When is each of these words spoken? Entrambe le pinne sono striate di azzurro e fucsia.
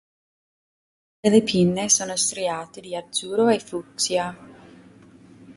Entrambe 1.19 1.29
le 1.45 1.51
pinne 1.51 1.87
sono 1.87 2.15
striate 2.15 2.81
di 2.81 2.95
azzurro 2.95 3.49
e 3.49 3.59
fucsia. 3.59 4.35